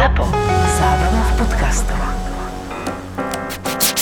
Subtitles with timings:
[0.00, 0.32] ZAPO.
[0.80, 2.00] Zábrná v podcastov.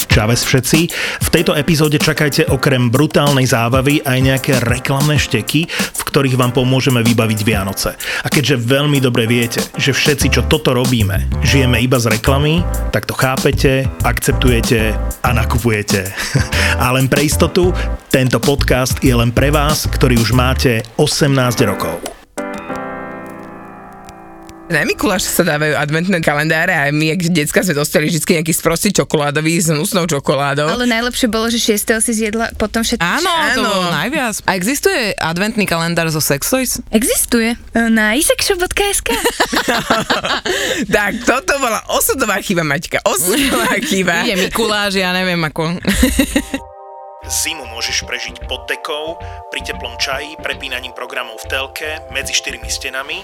[0.06, 0.78] Čaves všetci.
[1.26, 7.02] V tejto epizóde čakajte okrem brutálnej zábavy aj nejaké reklamné šteky, v ktorých vám pomôžeme
[7.02, 7.98] vybaviť Vianoce.
[7.98, 12.62] A keďže veľmi dobre viete, že všetci, čo toto robíme, žijeme iba z reklamy,
[12.94, 14.94] tak to chápete, akceptujete
[15.26, 16.14] a nakupujete.
[16.78, 17.74] A len pre istotu,
[18.06, 22.17] tento podcast je len pre vás, ktorí už máte 18 rokov.
[24.68, 28.92] Na Mikuláš sa dávajú adventné kalendáre a my, jak decka, sme dostali vždy nejaký sprostý
[28.92, 30.68] čokoládový s hnusnou čokoládou.
[30.68, 32.04] Ale najlepšie bolo, že 6.
[32.04, 33.00] si zjedla potom všetko.
[33.00, 33.68] Áno, to Áno.
[33.72, 34.44] bolo najviac.
[34.44, 36.84] A existuje adventný kalendár zo Sextoys?
[36.92, 37.56] Existuje.
[37.72, 39.08] Na isexshop.sk
[41.00, 43.00] tak, toto bola osudová chyba, Maťka.
[43.08, 44.28] Osudová chyba.
[44.28, 45.80] Je Mikuláš, ja neviem ako...
[47.28, 49.16] Zimu môžeš prežiť pod dekou,
[49.48, 53.20] pri teplom čaji, prepínaním programov v telke, medzi štyrmi stenami.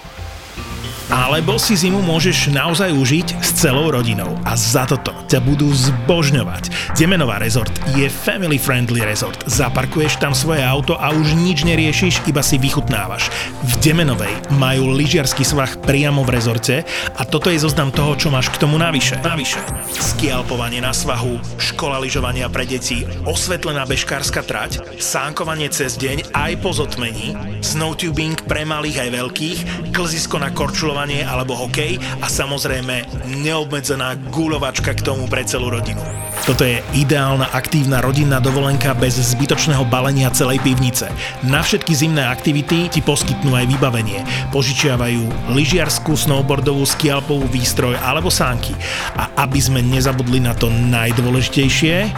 [1.13, 6.97] Alebo si zimu môžeš naozaj užiť s celou rodinou a za toto ťa budú zbožňovať.
[6.97, 9.37] Demenová rezort je family friendly rezort.
[9.45, 13.29] Zaparkuješ tam svoje auto a už nič neriešiš, iba si vychutnávaš.
[13.69, 18.49] V Demenovej majú lyžiarsky svah priamo v rezorte a toto je zoznam toho, čo máš
[18.49, 19.21] k tomu navyše.
[19.21, 19.61] Navyše.
[19.93, 26.73] Skialpovanie na svahu, škola lyžovania pre deti, osvetlená bežkárska trať, sánkovanie cez deň aj po
[26.73, 29.59] zotmení, snowtubing pre malých aj veľkých,
[29.93, 36.05] klzisko na korčulovanie alebo hokej a samozrejme neobmedzená guľovačka k tomu pre celú rodinu.
[36.45, 41.09] Toto je ideálna aktívna rodinná dovolenka bez zbytočného balenia celej pivnice.
[41.49, 44.21] Na všetky zimné aktivity ti poskytnú aj vybavenie.
[44.53, 48.77] Požičiavajú lyžiarsku, snowboardovú, skialpovú výstroj alebo sánky.
[49.17, 52.13] A aby sme nezabudli na to najdôležitejšie,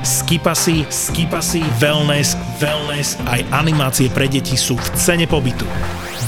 [0.00, 5.68] Skipasy, skipasy, wellness, wellness, aj animácie pre deti sú v cene pobytu.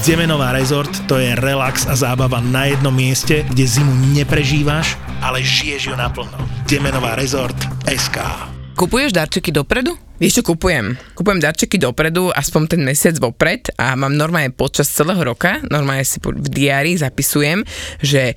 [0.02, 5.86] Demenová rezort to je relax a zábava na jednom mieste, kde zimu neprežívaš, ale žiješ
[5.86, 6.34] ju naplno.
[6.66, 7.54] Demenová rezort
[7.86, 8.18] SK.
[8.74, 9.94] Kupuješ darčeky dopredu?
[10.18, 10.98] Vieš čo kupujem?
[11.14, 16.18] Kupujem darčeky dopredu, aspoň ten mesiac vopred a mám normálne počas celého roka, normálne si
[16.18, 17.62] v diári zapisujem,
[18.02, 18.34] že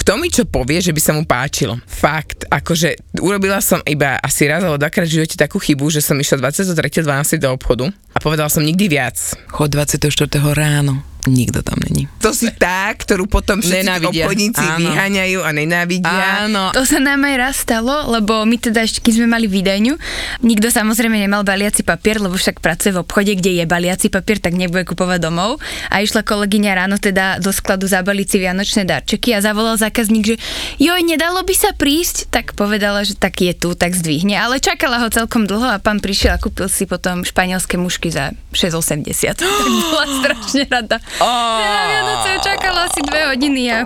[0.00, 1.76] kto mi čo povie, že by sa mu páčilo.
[1.84, 6.16] Fakt, akože urobila som iba asi raz alebo dvakrát v živote takú chybu, že som
[6.16, 7.36] išla 23.12.
[7.36, 9.20] do obchodu a povedala som nikdy viac.
[9.52, 10.08] Chod 24.
[10.56, 11.09] ráno.
[11.28, 12.08] Nikto tam není.
[12.24, 14.24] To si tá, ktorú potom všetci Nenávidia.
[14.24, 14.88] obchodníci Áno.
[14.88, 16.48] vyháňajú a nenávidia.
[16.48, 16.72] Áno.
[16.72, 19.94] To sa nám aj raz stalo, lebo my teda ešte, keď sme mali výdajňu,
[20.40, 24.56] nikto samozrejme nemal baliaci papier, lebo však pracuje v obchode, kde je baliaci papier, tak
[24.56, 25.60] nebude kupovať domov.
[25.92, 30.36] A išla kolegyňa ráno teda do skladu zabaliť si vianočné darčeky a zavolal zákazník, že
[30.80, 34.40] joj, nedalo by sa prísť, tak povedala, že tak je tu, tak zdvihne.
[34.40, 38.32] Ale čakala ho celkom dlho a pán prišiel a kúpil si potom španielské mušky za
[38.56, 39.36] 6,80.
[39.36, 40.96] tak bola strašne rada.
[41.18, 43.84] Na Vianoce čakala asi dve hodiny a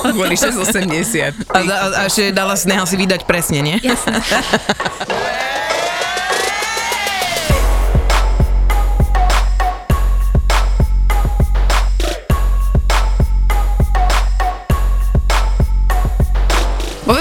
[0.00, 1.52] Kvôli 6,80.
[1.52, 3.76] A, a, a ešte dala si, nehal si vydať presne, nie?
[3.84, 4.16] Jasné.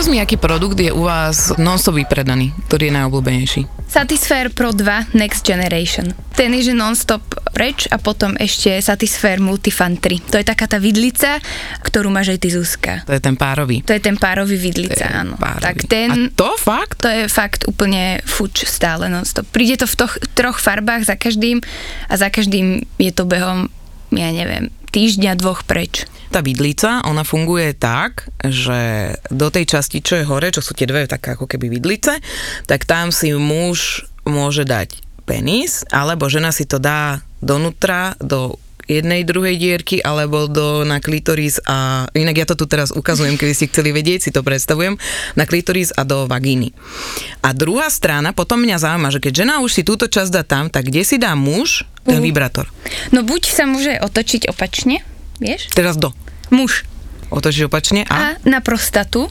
[0.07, 3.62] Povedz mi, aký produkt je u vás non-stop vypredaný, ktorý je najobľúbenejší.
[3.91, 6.16] Satisfyer Pro 2 Next Generation.
[6.31, 10.31] Ten je že non-stop preč a potom ešte Satisfyer Multifan 3.
[10.31, 11.44] To je taká tá vidlica,
[11.84, 12.94] ktorú máš aj ty Zuzka.
[13.03, 13.84] To je ten párový.
[13.84, 15.35] To je ten párový vidlica, je áno.
[15.35, 15.75] párový.
[15.75, 16.31] Tak ten...
[16.31, 17.03] A to fakt?
[17.03, 19.44] To je fakt úplne fuč stále non-stop.
[19.51, 21.59] Príde to v toch, troch farbách za každým
[22.07, 23.68] a za každým je to behom,
[24.16, 26.07] ja neviem, týždňa, dvoch preč.
[26.27, 30.89] Tá vidlica, ona funguje tak, že do tej časti, čo je hore, čo sú tie
[30.89, 32.19] dve také ako keby vidlice,
[32.67, 39.27] tak tam si muž môže dať penis, alebo žena si to dá donútra, do jednej,
[39.27, 43.67] druhej dierky, alebo do, na klitoris a, inak ja to tu teraz ukazujem, keby ste
[43.67, 44.95] chceli vedieť, si to predstavujem,
[45.35, 46.71] na klitoris a do vagíny.
[47.44, 50.71] A druhá strana, potom mňa zaujíma, že keď žena už si túto časť dá tam,
[50.71, 52.71] tak kde si dá muž ten vibrátor?
[53.11, 55.03] No buď sa môže otočiť opačne,
[55.37, 55.69] vieš?
[55.73, 56.13] Teraz do.
[56.49, 56.85] Muž.
[57.27, 58.47] Otočíš opačne A a?
[58.47, 59.27] na prostatu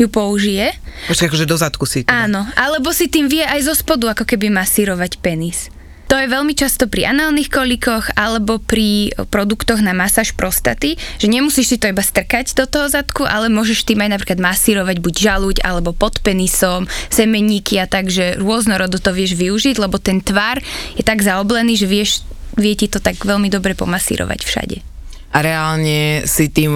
[0.00, 0.72] ju použije.
[1.12, 2.08] Počkaj, akože do zadku si.
[2.08, 2.24] Teda.
[2.24, 5.68] Áno, alebo si tým vie aj zo spodu ako keby masírovať penis.
[6.10, 11.70] To je veľmi často pri análnych kolikoch alebo pri produktoch na masáž prostaty, že nemusíš
[11.70, 15.56] si to iba strkať do toho zadku, ale môžeš tým aj napríklad masírovať buď žaluť
[15.62, 20.58] alebo pod penisom, semeníky a tak, že rôznorodo to vieš využiť, lebo ten tvar
[20.98, 22.26] je tak zaoblený, že vieš,
[22.58, 24.89] vie ti to tak veľmi dobre pomasírovať všade.
[25.30, 26.74] A reálne si tým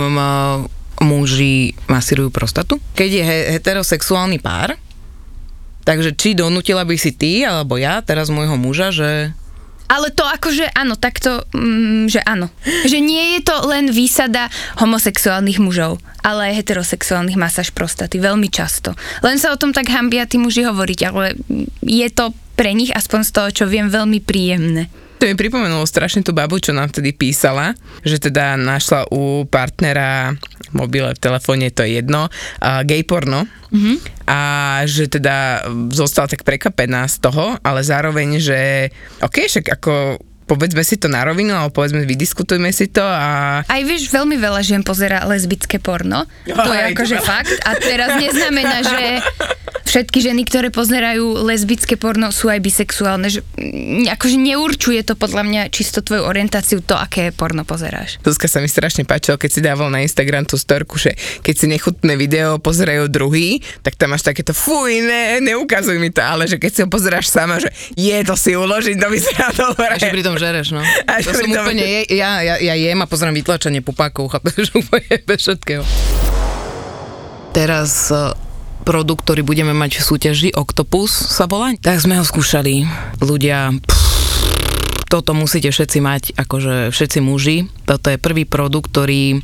[1.03, 2.79] muži masírujú prostatu?
[2.95, 4.79] Keď je he- heterosexuálny pár,
[5.83, 9.11] takže či donútila by si ty alebo ja teraz môjho muža, že
[9.85, 12.49] Ale to akože áno, takto, mm, že áno.
[12.89, 14.49] Že nie je to len výsada
[14.81, 18.97] homosexuálnych mužov, ale aj heterosexuálnych masáž prostaty, veľmi často.
[19.21, 21.37] Len sa o tom tak hambia tí muži hovoriť, ale
[21.85, 24.89] je to pre nich, aspoň z toho, čo viem, veľmi príjemné.
[25.25, 27.73] To mi pripomenulo strašne tú babu, čo nám vtedy písala,
[28.05, 30.37] že teda našla u partnera
[30.77, 32.29] mobile, v telefóne, to je jedno,
[32.61, 33.49] a gay porno.
[33.73, 33.97] Mm-hmm.
[34.29, 34.41] A
[34.85, 38.93] že teda zostala tak prekapená z toho, ale zároveň, že
[39.25, 43.61] ok, však ako povedzme si to na rovinu, alebo povedzme, vydiskutujme si to a...
[43.65, 46.29] Aj vieš, veľmi veľa žien pozera lesbické porno.
[46.47, 47.57] To je akože to- fakt.
[47.65, 49.03] A teraz neznamená, že
[49.85, 53.29] všetky ženy, ktoré pozerajú lesbické porno, sú aj bisexuálne.
[53.31, 53.41] Že,
[54.11, 58.21] akože neurčuje to podľa mňa čisto tvoju orientáciu to, aké porno pozeráš.
[58.25, 61.67] Zuzka sa mi strašne páčilo, keď si dával na Instagram tú storku, že keď si
[61.71, 66.59] nechutné video pozerajú druhý, tak tam máš takéto fuj, ne, neukazuj mi to, ale že
[66.59, 69.95] keď si ho pozeráš sama, že je to si uložiť, to vyzerá dobre.
[69.95, 70.83] A že pritom žereš, no.
[71.11, 74.75] A to som pritom- úplne, je, ja, ja, ja jem a pozerám vytlačenie pupákov, chápeš,
[74.75, 75.85] úplne bez všetkého.
[77.55, 78.35] Teraz e,
[78.83, 82.83] produkt, ktorý budeme mať v súťaži, Octopus sa volá, tak sme ho skúšali.
[83.23, 84.05] Ľudia, pff,
[85.07, 87.71] toto musíte všetci mať, akože všetci muži.
[87.87, 89.39] Toto je prvý produkt, ktorý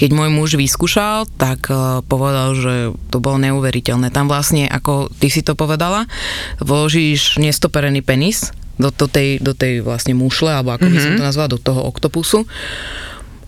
[0.00, 4.10] keď môj muž vyskúšal, tak uh, povedal, že to bolo neuveriteľné.
[4.10, 6.10] Tam vlastne, ako ty si to povedala,
[6.58, 8.50] vložíš nestoperený penis
[8.82, 11.80] do, do, tej, do tej vlastne mušle, alebo ako by som to nazvala, do toho
[11.86, 12.42] oktopusu.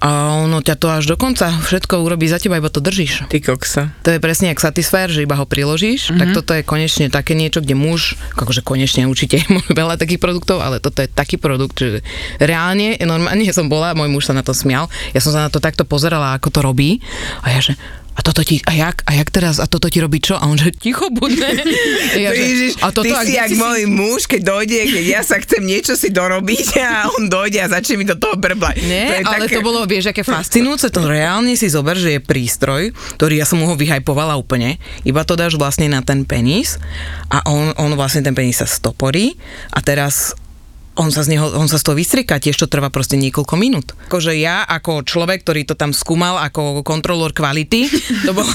[0.04, 3.24] A ono ťa to až do konca všetko urobí za teba, iba to držíš.
[3.24, 3.88] Ty koksa.
[4.04, 6.20] To je presne jak Satisfyer, že iba ho priložíš, mm-hmm.
[6.20, 9.40] tak toto je konečne také niečo, kde muž, akože konečne určite
[9.80, 12.04] veľa takých produktov, ale toto je taký produkt, že
[12.36, 15.56] reálne, normálne som bola, môj muž sa na to smial, ja som sa na to
[15.56, 17.00] takto pozerala, ako to robí
[17.40, 17.72] a ja že,
[18.14, 20.38] a toto ti, a jak, a jak teraz, a toto ti robí čo?
[20.38, 21.50] A on že, ticho buďme.
[22.14, 25.22] Ja, že, Ježiš, a toto, ty a si jak môj muž, keď dojde, keď ja
[25.26, 28.78] sa chcem niečo si dorobiť a on dojde a začne mi do toho brblať.
[28.86, 29.58] Nie, to ale také...
[29.58, 33.58] to bolo, vieš, aké fascinujúce, to reálne si zober, že je prístroj, ktorý ja som
[33.58, 36.78] mu ho vyhajpovala úplne, iba to dáš vlastne na ten penis
[37.26, 39.34] a on, on vlastne ten penis sa stoporí
[39.74, 40.38] a teraz
[40.94, 43.98] on sa, z neho, on sa z toho vystrieka, tiež to trvá proste niekoľko minút.
[44.06, 47.90] Akože ja ako človek, ktorý to tam skúmal ako kontrolór kvality,
[48.22, 48.46] to bolo,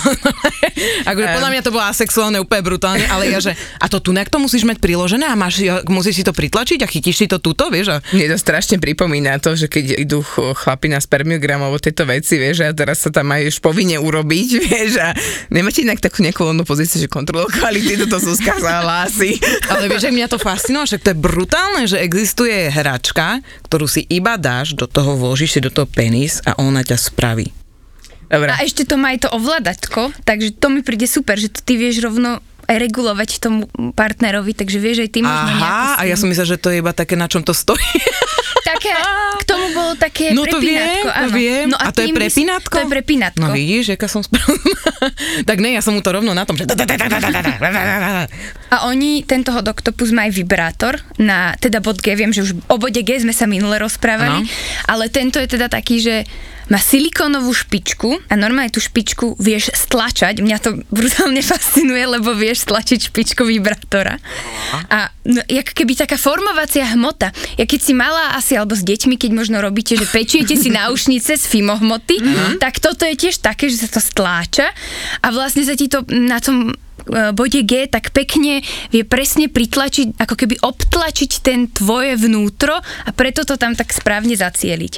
[1.09, 3.51] akože podľa mňa to bolo asexuálne úplne brutálne, ale ja, že
[3.83, 5.59] a to tu to musíš mať priložené a máš,
[5.91, 9.43] musíš si to pritlačiť a chytíš si to túto, vieš, a Mne to strašne pripomína
[9.43, 13.11] to, že keď idú ch- chlapi na spermiogram alebo tieto veci, vieš, a teraz sa
[13.11, 15.11] tam už povinne urobiť, vieš, a
[15.51, 19.35] nemáte inak takú nejakú voľnú pozíciu, že kontrolu kvality, toto Zuzka sa hlási.
[19.67, 22.28] Ale vieš, že mňa to fascinuje, však to je brutálne, že existuje
[22.69, 26.97] hračka, ktorú si iba dáš, do toho vložíš si do toho penis a ona ťa
[26.97, 27.49] spraví.
[28.29, 28.53] Dobre.
[28.53, 31.81] A ešte to má aj to ovládatko, takže to mi príde super, že to ty
[31.81, 32.37] vieš rovno
[32.69, 33.65] regulovať tomu
[33.97, 36.93] partnerovi, takže vieš aj ty možno Aha, a ja som myslela, že to je iba
[36.93, 37.81] také, na čom to stojí.
[38.59, 38.93] Také,
[39.41, 41.33] k tomu bolo také No to viem, prepínatko, to áno.
[41.33, 41.65] viem.
[41.73, 42.75] No a, to je prepínatko?
[42.77, 43.41] To je prepínatko.
[43.41, 44.61] No vidíš, jaká som správna.
[45.49, 46.69] tak ne, ja som mu to rovno na tom, že...
[48.69, 52.51] A oni, tento hot octopus má aj vibrátor na teda bod G, viem, že už
[52.69, 54.49] o bode G sme sa minule rozprávali, Áno.
[54.85, 56.15] ale tento je teda taký, že
[56.69, 60.45] má silikónovú špičku a normálne tú špičku vieš stlačať.
[60.45, 64.21] Mňa to brutálne fascinuje, lebo vieš stlačiť špičku vibrátora.
[64.93, 67.33] A no, jak keby taká formovacia hmota.
[67.57, 71.41] Ja keď si malá asi, alebo s deťmi, keď možno robíte, že pečiete si náušnice
[71.41, 72.21] z fimohmoty,
[72.61, 74.69] tak toto je tiež také, že sa to stláča
[75.25, 76.77] a vlastne sa ti to na tom
[77.33, 78.61] bode G tak pekne
[78.93, 84.37] vie presne pritlačiť, ako keby obtlačiť ten tvoje vnútro a preto to tam tak správne
[84.37, 84.93] zacieliť.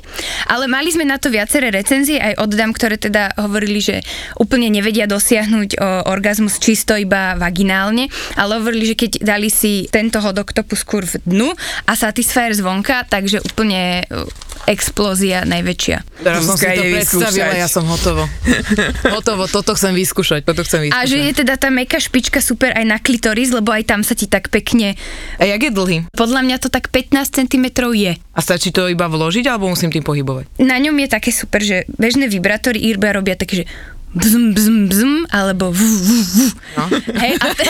[0.52, 4.04] Ale mali sme na to viaceré recenzie aj od dám, ktoré teda hovorili, že
[4.38, 10.20] úplne nevedia dosiahnuť o, orgazmus čisto iba vaginálne, ale hovorili, že keď dali si tento
[10.20, 11.56] hot octopus kurv dnu
[11.88, 14.26] a Satisfyer zvonka, takže úplne e,
[14.70, 15.98] explózia najväčšia.
[16.22, 17.62] Teraz som si to predstavila, vyskúšať.
[17.62, 18.24] ja som hotovo.
[19.18, 21.06] hotovo, toto chcem vyskúšať, toto chcem vyskúšať.
[21.06, 24.18] A že je teda tá meká špička super aj na klitoris, lebo aj tam sa
[24.18, 24.98] ti tak pekne
[25.38, 25.98] a jak je dlhý?
[26.12, 28.18] Podľa mňa to tak 15 cm je.
[28.18, 30.58] A stačí to iba vložiť, alebo musím tým pohybovať?
[30.58, 33.66] Na ňom je také super, že bežné vibrátory iba robia také, že
[34.12, 36.38] bzm, bzm, bzm, alebo v, v, v.
[36.74, 36.84] No.
[37.16, 37.64] Hej, a, te,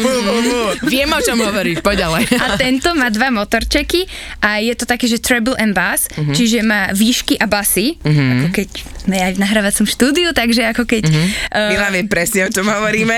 [0.88, 2.24] Viem, o čom hovoríš, poď ďalej.
[2.34, 4.08] a tento má dva motorčeky
[4.38, 6.32] a je to také, že treble and bass, Mhm.
[6.32, 11.02] čiže má výšky a basy, ako keď sme aj v nahrávacom štúdiu, takže ako keď...
[11.04, 11.24] Mhm.
[11.48, 13.16] Uh, Milá vie presne, o čom hovoríme.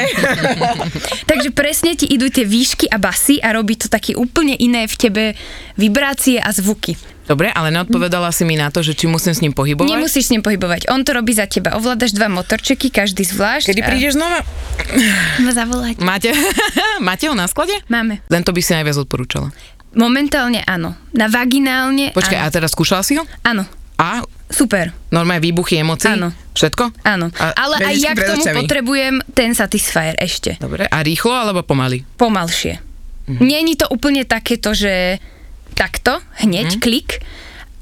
[1.30, 4.96] takže presne ti idú tie výšky a basy a robí to také úplne iné v
[4.96, 5.24] tebe
[5.74, 6.98] vibrácie a zvuky.
[7.30, 9.86] Dobre, ale neodpovedala si mi na to, že či musím s ním pohybovať.
[9.88, 11.78] Nemusíš s ním pohybovať, on to robí za teba.
[11.78, 13.70] Ovládaš dva motorčeky, každý zvlášť.
[13.70, 14.42] Kedy prídeš znova?
[15.38, 16.02] Ma zavolať.
[16.02, 16.34] Máte,
[17.06, 17.78] máte ho na sklade?
[17.86, 18.18] Máme.
[18.26, 19.54] Tento by si najviac odporúčala.
[19.90, 20.98] Momentálne áno.
[21.10, 22.54] Na vaginálne Počkaj, a áno.
[22.54, 23.22] teraz skúšala si ho?
[23.42, 23.62] Áno,
[23.94, 26.10] A super, normálne výbuchy emócií?
[26.10, 26.34] Áno.
[26.50, 27.06] Všetko?
[27.06, 27.30] áno.
[27.36, 28.58] A Ale aj ja k tomu očami.
[28.58, 30.58] potrebujem ten Satisfyer ešte.
[30.58, 30.86] Dobre.
[30.86, 32.02] A rýchlo alebo pomaly?
[32.18, 32.82] Pomalšie.
[33.30, 33.38] Mhm.
[33.38, 35.22] Není to úplne takéto, že
[35.72, 36.80] takto, hneď, Mhm.
[36.80, 37.10] klik,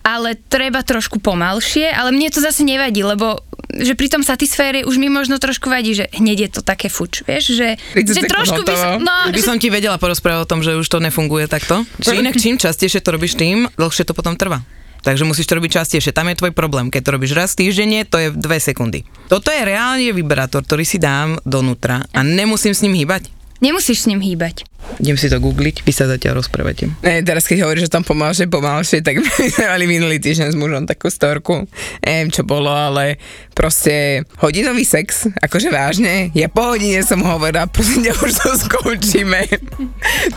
[0.05, 4.97] ale treba trošku pomalšie, ale mne to zase nevadí, lebo že pri tom Satisfére už
[4.97, 8.65] mi možno trošku vadí, že hneď je to také fuč, vieš, že, 30 že trošku
[8.65, 11.45] by som, no, By že, som ti vedela porozprávať o tom, že už to nefunguje
[11.45, 11.85] takto.
[12.01, 14.65] Či inak čím častejšie to robíš tým, dlhšie to potom trvá.
[14.99, 16.11] Takže musíš to robiť častejšie.
[16.11, 16.91] Tam je tvoj problém.
[16.91, 19.07] Keď to robíš raz týždenne, to je dve sekundy.
[19.31, 23.31] Toto je reálne vibrátor, ktorý si dám donútra a nemusím s ním hýbať.
[23.61, 24.69] Nemusíš s ním hýbať.
[24.99, 26.89] Idem si to googliť, vy sa zatiaľ rozprávate.
[27.05, 30.57] Ne, teraz keď hovoríš, že tam pomalšie, pomalšie, tak my sme mali minulý týždeň s
[30.57, 31.69] mužom takú storku.
[32.01, 33.21] Neviem, čo bolo, ale
[33.53, 36.33] proste hodinový sex, akože vážne.
[36.33, 39.41] Ja po hodine som hovorila, prosím ťa, už to skončíme.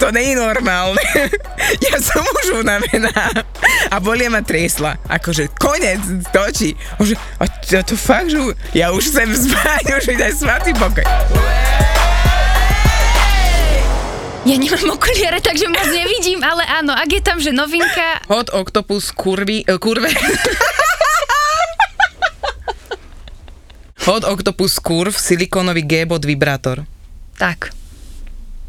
[0.01, 1.01] To nie je normálne.
[1.85, 3.13] Ja som už unavená.
[3.89, 4.97] A bolia ma triesla.
[5.05, 6.01] Akože konec,
[6.33, 6.73] točí.
[6.97, 8.41] Že, a to, to fakt, že
[8.73, 11.05] ja už chcem spať, už mi daj svatý pokoj.
[14.41, 19.13] Ja nemám okuliare, takže moc nevidím, ale áno, ak je tam, že novinka, Hot Octopus
[19.13, 20.09] kurvy, uh, kurve.
[24.01, 26.89] Hot Octopus Curve silikónový G-bod vibrátor.
[27.37, 27.69] tak.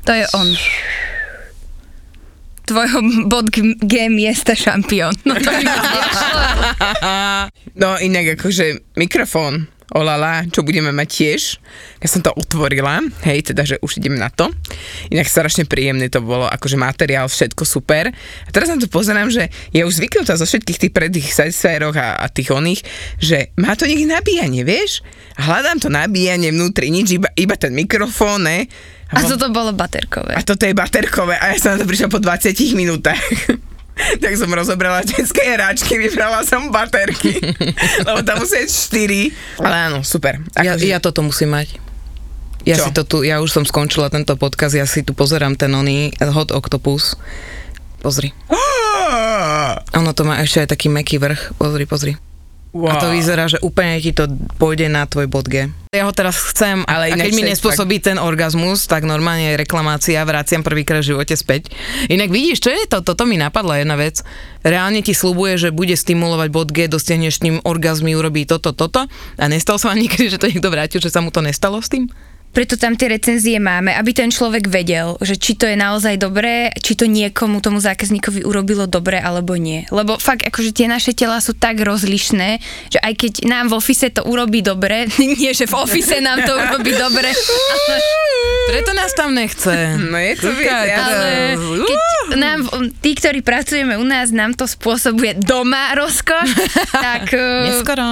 [0.02, 0.50] To je on.
[2.66, 2.98] Tvojho
[3.30, 5.14] bod G- G miesta šampión.
[5.22, 5.62] No to by.
[7.72, 11.42] No inak akože mikrofón, olala, čo budeme mať tiež.
[12.00, 14.48] Ja som to otvorila, hej, teda, že už idem na to.
[15.12, 18.10] Inak strašne príjemné to bolo, akože materiál, všetko super.
[18.46, 22.20] A teraz na to pozerám, že je už zvyknutá zo všetkých tých predných satisféroch a,
[22.20, 22.80] a tých oných,
[23.20, 25.04] že má to niekde nabíjanie, vieš?
[25.36, 28.68] A hľadám to nabíjanie vnútri, nič, iba, iba ten mikrofón, ne?
[29.12, 30.32] A vo- toto bolo baterkové.
[30.32, 33.20] a toto je baterkové a ja som na to prišla po 20 minútach.
[34.22, 37.36] tak som rozobrala detské hráčky, vybrala som baterky,
[38.06, 38.72] lebo tam musia byť
[39.60, 39.64] 4.
[39.64, 40.40] Ale áno, super.
[40.58, 41.76] Ja, Akože- ja toto musím mať.
[42.62, 42.84] Ja Čo?
[42.86, 46.14] si to tu, ja už som skončila tento podcast, ja si tu pozerám ten oný
[46.22, 47.18] Hot Octopus.
[47.98, 48.30] Pozri.
[49.98, 51.58] Ono to má ešte aj taký meký vrch.
[51.58, 52.12] Pozri, pozri.
[52.72, 52.88] Wow.
[52.88, 54.24] A to vyzerá, že úplne ti to
[54.56, 55.68] pôjde na tvoj bod G.
[55.92, 60.24] Ja ho teraz chcem, Ale a keď mi nespôsobí ten orgazmus, tak normálne je reklamácia,
[60.24, 61.68] vraciam prvýkrát v živote späť.
[62.08, 63.04] Inak vidíš, čo je to?
[63.04, 64.24] Toto mi napadla jedna vec.
[64.64, 69.04] Reálne ti slubuje, že bude stimulovať bod G, dosiahneš s ním orgazmy, urobí toto, toto.
[69.36, 71.92] A nestalo sa vám niekedy, že to niekto vrátil, že sa mu to nestalo s
[71.92, 72.08] tým?
[72.52, 76.68] Preto tam tie recenzie máme, aby ten človek vedel, že či to je naozaj dobré,
[76.76, 79.88] či to niekomu, tomu zákazníkovi urobilo dobre alebo nie.
[79.88, 82.60] Lebo fakt, akože tie naše tela sú tak rozlišné,
[82.92, 85.08] že aj keď nám v ofise to urobí dobre,
[85.40, 87.96] nie, že v ofise nám to urobí dobre, ale,
[88.62, 89.98] Preto nás tam nechce.
[89.98, 91.98] No je to viac, teda- ale keď
[92.38, 92.58] nám,
[93.02, 96.48] tí, ktorí pracujeme u nás, nám to spôsobuje doma rozkoš,
[97.06, 98.06] tak eh, Neskoro.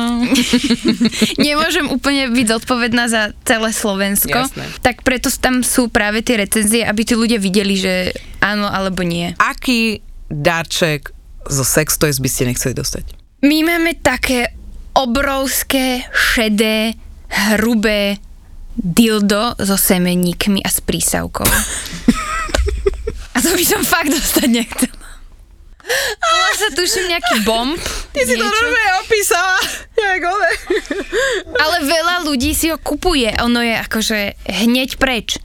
[1.47, 4.30] nemôžem úplne byť zodpovedná za celé Slovensko.
[4.31, 4.65] Jasné.
[4.85, 9.35] Tak preto tam sú práve tie recenzie, aby tí ľudia videli, že áno alebo nie.
[9.43, 11.11] Aký darček
[11.51, 13.19] zo Sex Toys by ste nechceli dostať?
[13.43, 14.53] My máme také
[14.93, 16.93] obrovské, šedé,
[17.31, 18.21] hrubé
[18.77, 21.47] dildo so semeníkmi a s prísavkou.
[23.31, 25.00] A to by som fakt dostať nechcela.
[26.21, 27.77] Ale sa tuším nejaký bomb.
[28.15, 28.67] niečo.
[29.03, 29.57] opísala.
[29.97, 30.51] Jak ole.
[31.57, 33.31] Ale veľa ľudí si ho kupuje.
[33.43, 35.39] Ono je akože hneď preč.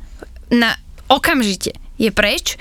[0.53, 0.77] Na,
[1.09, 2.55] okamžite je preč.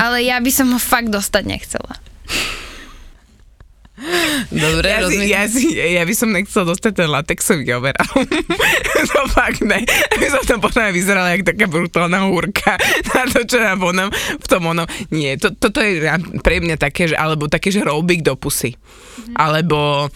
[0.00, 1.92] Ale ja by som ho fakt dostať nechcela.
[4.52, 5.28] Dobre, Ja, si, rozumiem.
[5.32, 8.20] ja, si, ja by som nechcel dostať ten latexový overall.
[9.16, 9.80] to fakt ne.
[10.12, 12.76] Aby som tam potom vyzerala jak taká brutálna húrka
[13.16, 14.84] na to, čo nám onom, v tom onom.
[15.08, 16.04] Nie, to, toto je
[16.44, 18.76] pre mňa také, že, alebo také, že roubik do pusy.
[19.32, 20.08] Alebo,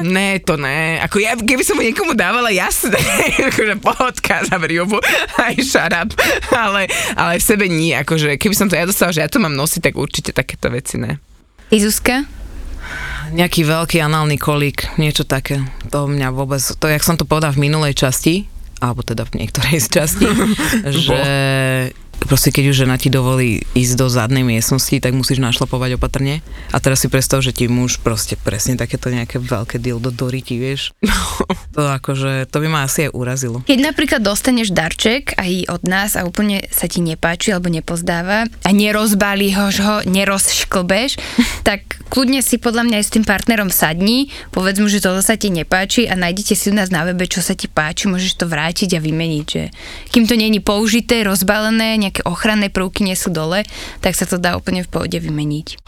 [0.00, 1.00] ne, to ne.
[1.04, 2.96] Ako ja, keby som niekomu dávala, jasné,
[3.52, 4.96] akože pohodka, zavri obu,
[5.36, 5.60] aj
[5.92, 6.10] up.
[6.52, 9.52] Ale, ale v sebe nie, akože keby som to ja dostala, že ja to mám
[9.52, 11.20] nosiť, tak určite takéto veci ne.
[11.68, 12.16] Ty Zuzka?
[13.34, 15.66] Nejaký veľký análny kolík, niečo také.
[15.90, 18.46] To mňa vôbec, to jak som to povedal v minulej časti,
[18.78, 20.26] alebo teda v niektorej z časti,
[21.06, 21.20] že
[22.24, 26.40] proste keď už žena ti dovolí ísť do zadnej miestnosti, tak musíš našlapovať opatrne.
[26.72, 30.96] A teraz si predstav, že ti muž proste presne takéto nejaké veľké dildo doríti, vieš.
[31.76, 33.60] To akože, to by ma asi aj urazilo.
[33.68, 38.70] Keď napríklad dostaneš darček aj od nás a úplne sa ti nepáči alebo nepozdáva a
[38.72, 41.20] nerozbalíš ho, nerozšklbeš,
[41.68, 45.36] tak kľudne si podľa mňa aj s tým partnerom sadni, povedz mu, že toto sa
[45.36, 48.46] ti nepáči a nájdete si u nás na webe, čo sa ti páči, môžeš to
[48.48, 49.62] vrátiť a vymeniť, že
[50.14, 53.66] kým to není použité, rozbalené, nejaké ochranné prvky nie sú dole,
[53.98, 55.82] tak sa to dá úplne v pohode vymeniť.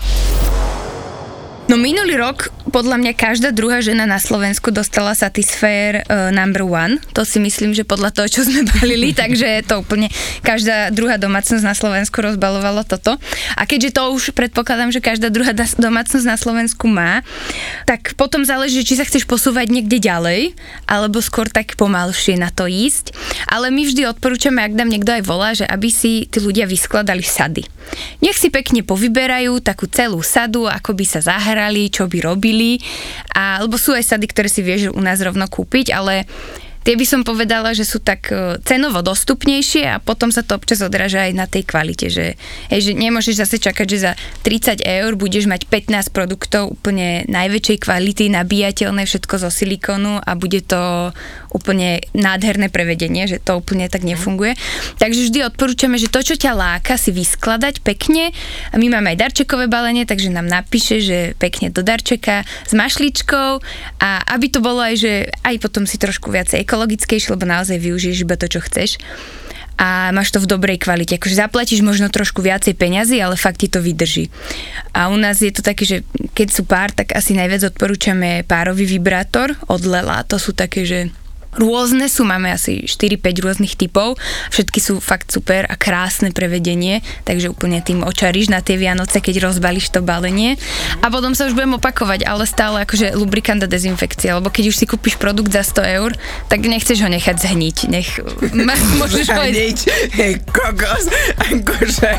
[1.69, 6.97] No minulý rok podľa mňa každá druhá žena na Slovensku dostala Satisfyer uh, number one.
[7.13, 10.09] To si myslím, že podľa toho, čo sme balili, takže to úplne
[10.41, 13.21] každá druhá domácnosť na Slovensku rozbalovalo toto.
[13.53, 17.21] A keďže to už predpokladám, že každá druhá domácnosť na Slovensku má,
[17.85, 20.57] tak potom záleží, či sa chceš posúvať niekde ďalej,
[20.89, 23.13] alebo skôr tak pomalšie na to ísť.
[23.45, 27.25] Ale my vždy odporúčame, ak nám niekto aj volá, že aby si tí ľudia vyskladali
[27.25, 27.65] sady.
[28.21, 31.58] Nech si pekne povyberajú takú celú sadu, ako by sa zahrali,
[31.91, 32.79] čo by robili.
[33.35, 36.25] A, lebo sú aj sady, ktoré si vieš u nás rovno kúpiť, ale
[36.89, 40.81] tie by som povedala, že sú tak e, cenovo dostupnejšie a potom sa to občas
[40.81, 42.41] odráža aj na tej kvalite, že,
[42.73, 47.85] hej, že nemôžeš zase čakať, že za 30 eur budeš mať 15 produktov úplne najväčšej
[47.85, 51.13] kvality, nabíjateľné, všetko zo silikonu a bude to
[51.53, 54.57] úplne nádherné prevedenie, že to úplne tak nefunguje.
[54.97, 58.33] Takže vždy odporúčame, že to, čo ťa láka, si vyskladať pekne.
[58.73, 63.61] A my máme aj darčekové balenie, takže nám napíše, že pekne do darčeka s mašličkou
[64.01, 65.13] a aby to bolo aj, že
[65.45, 69.03] aj potom si trošku viacej ekologickejšie, lebo naozaj využiješ iba to, čo chceš
[69.79, 71.19] a máš to v dobrej kvalite.
[71.19, 74.27] Akože zaplatíš možno trošku viacej peňazí, ale fakt ti to vydrží.
[74.91, 75.97] A u nás je to také, že
[76.35, 80.27] keď sú pár, tak asi najviac odporúčame párový vibrátor od Lela.
[80.27, 81.15] To sú také, že
[81.57, 84.21] Rôzne sú, máme asi 4-5 rôznych typov,
[84.53, 89.49] všetky sú fakt super a krásne prevedenie, takže úplne tým očaríš na tie Vianoce, keď
[89.49, 90.61] rozbalíš to balenie.
[91.01, 94.77] A potom sa už budem opakovať, ale stále akože lubrikant a dezinfekcia, lebo keď už
[94.77, 96.11] si kúpiš produkt za 100 eur,
[96.53, 98.09] tak nechceš ho nechať zhniť, nech
[98.69, 99.27] ma, môžeš
[100.13, 101.09] hej, kokos,
[101.41, 102.13] akože...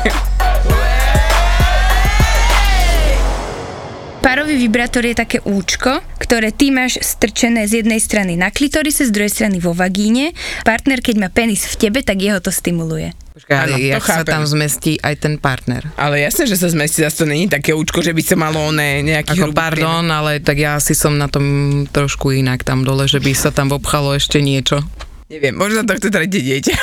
[4.20, 9.12] Párový vibrátor je také účko, ktoré ty máš strčené z jednej strany na klitorise, z
[9.16, 10.36] druhej strany vo vagíne.
[10.60, 13.16] Partner, keď má penis v tebe, tak jeho to stimuluje.
[13.32, 15.88] Počkaj, ale jak sa tam zmestí aj ten partner?
[15.96, 19.00] Ale jasné, že sa zmestí, zase to není také účko, že by sa malo oné
[19.00, 23.24] nejaký Ako pardon, ale tak ja asi som na tom trošku inak tam dole, že
[23.24, 24.84] by sa tam obchalo ešte niečo.
[25.30, 26.74] Neviem, možno to chce tretie dieťa.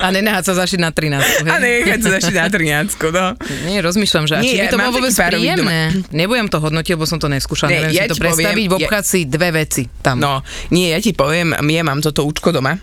[0.00, 1.46] A nenáhať sa zašiť na 13.
[1.46, 3.24] A nechať sa zašiť na 13, no.
[3.64, 5.78] Nie, rozmýšľam, že a Nie, či by to bolo vôbec príjemné.
[6.10, 8.82] Nebudem to hodnotiť, lebo som to neskúšal, Ne, neviem ja si to ti poviem, predstaviť,
[8.82, 10.18] ja- si dve veci tam.
[10.18, 12.76] No, nie, ja ti poviem, ja mám toto účko doma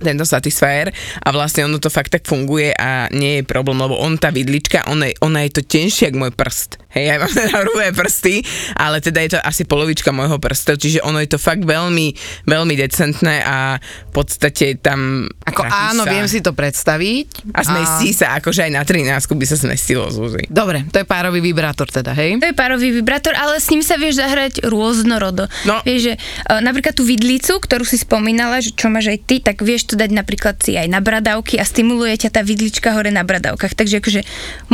[0.00, 0.88] tento Satisfyer
[1.20, 4.88] a vlastne ono to fakt tak funguje a nie je problém, lebo on tá vidlička,
[4.88, 6.80] ona, je- ona je to tenšia ako môj prst.
[6.90, 8.42] Hej, ja mám teda hrubé prsty,
[8.74, 12.10] ale teda je to asi polovička môjho prsta, čiže ono je to fakt veľmi,
[12.50, 15.30] veľmi decentné a v podstate tam...
[15.46, 17.54] Ako áno, sa viem si to predstaviť.
[17.54, 20.50] A zmestí sa, akože aj na 13 by sa zmestilo Zuzi.
[20.50, 22.42] Dobre, to je párový vibrátor teda, hej?
[22.42, 25.46] To je párový vibrátor, ale s ním sa vieš zahrať rôznorodo.
[25.70, 25.78] No.
[25.86, 29.62] Vieš, že uh, napríklad tú vidlicu, ktorú si spomínala, že čo máš aj ty, tak
[29.62, 33.22] vieš to dať napríklad si aj na bradavky a stimuluje ťa tá vidlička hore na
[33.22, 33.78] bradavkách.
[33.78, 34.20] Takže akože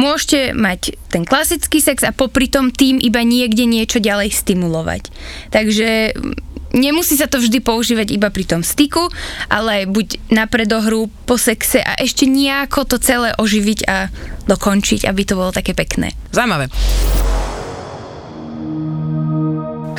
[0.01, 5.11] môžete mať ten klasický sex a popri tom tým iba niekde niečo ďalej stimulovať.
[5.51, 9.11] Takže mm, nemusí sa to vždy používať iba pri tom styku,
[9.51, 14.09] ale buď na predohru, po sexe a ešte nejako to celé oživiť a
[14.47, 16.15] dokončiť, aby to bolo také pekné.
[16.31, 16.71] Zaujímavé.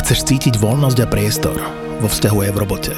[0.01, 2.93] Chceš cítiť voľnosť a priestor vo vzťahu aj v robote.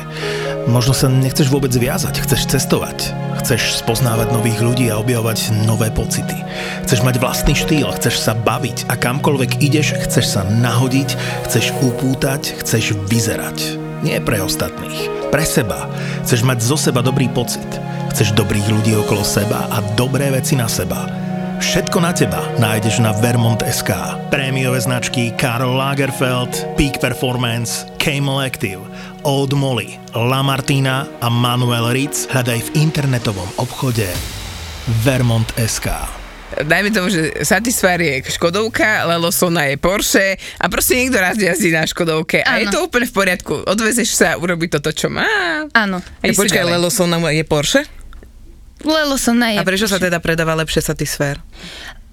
[0.69, 6.35] Možno sa nechceš vôbec viazať, chceš cestovať, chceš spoznávať nových ľudí a objavovať nové pocity.
[6.85, 11.09] Chceš mať vlastný štýl, chceš sa baviť a kamkoľvek ideš, chceš sa nahodiť,
[11.49, 13.81] chceš upútať, chceš vyzerať.
[14.05, 15.91] Nie pre ostatných, pre seba.
[16.23, 17.67] Chceš mať zo seba dobrý pocit.
[18.15, 21.18] Chceš dobrých ľudí okolo seba a dobré veci na seba.
[21.59, 23.91] Všetko na teba nájdeš na Vermont.sk.
[24.31, 28.79] Prémiové značky Karl Lagerfeld, Peak Performance, Camel Active,
[29.27, 34.07] Old Molly, La Martina a Manuel Ritz hľadaj v internetovom obchode
[35.03, 35.91] Vermont.sk.
[36.63, 41.83] Dajme tomu, že Satisfyer je Škodovka, Lelosona je Porsche a proste niekto raz jazdí na
[41.83, 43.67] Škodovke a je to úplne v poriadku.
[43.67, 45.27] Odvezeš sa, urobí toto, čo má.
[45.75, 45.99] Áno.
[45.99, 46.71] A Počkaj, ďalej.
[46.79, 47.98] Lelo Sona je Porsche?
[48.81, 49.57] Lelosona je...
[49.59, 51.39] A prečo sa teda predáva lepšie Satisfyer?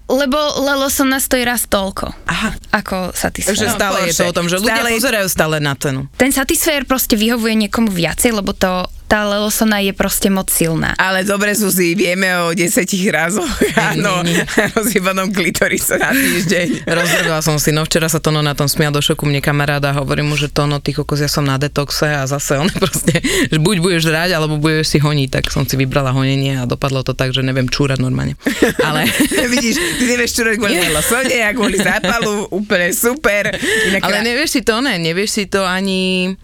[0.07, 2.15] Lebo Lelosona stojí raz toľko.
[2.27, 2.55] Aha.
[2.71, 3.51] Ako Satisfyer.
[3.53, 6.07] Takže No, stále je to o tom, že ľudia Stále- pozerajú stále na cenu.
[6.15, 10.99] Ten Satisfyer proste vyhovuje niekomu viacej, lebo to, tá Lelosona je proste moc silná.
[10.99, 13.49] Ale dobre, Zuzi, vieme o desetich razoch.
[13.79, 14.27] Áno,
[14.75, 16.83] rozjebanom klitorise na týždeň.
[16.99, 20.03] Rozrvila som si, no včera sa Tono na tom smial do šoku mne kamaráda a
[20.03, 23.59] hovorím mu, že Tono, ty kokos, ja som na detoxe a zase on proste, že
[23.63, 27.15] buď budeš žrať, alebo budeš si honiť, tak som si vybrala honenie a dopadlo to
[27.15, 28.35] tak, že neviem čúrať normálne.
[28.83, 29.07] Ale,
[29.47, 33.55] Vidíš, ty nevieš robiť kvôli Lelosone a kvôli zápalu, úplne super.
[33.87, 36.35] Inak ale nevieš si to, ne, nevieš si to ani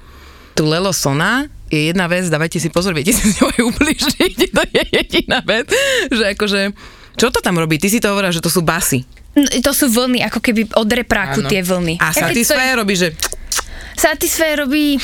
[0.55, 4.38] tú Lelo Sona je jedna vec, dávajte si pozor, viete si s ňou aj ubližiť,
[4.52, 5.72] to je jediná vec,
[6.12, 6.61] že akože,
[7.16, 7.80] čo to tam robí?
[7.80, 9.08] Ty si to hovorila, že to sú basy.
[9.32, 11.48] No, To sú vlny, ako keby od repráku Áno.
[11.48, 11.96] tie vlny.
[11.96, 13.08] A Ja keď Satisfyer robí, že
[13.96, 15.00] Satisfyer robí